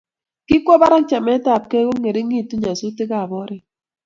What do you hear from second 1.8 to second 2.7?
kongeringitu